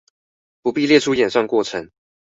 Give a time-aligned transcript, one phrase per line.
[0.63, 1.91] 不必列出演算過程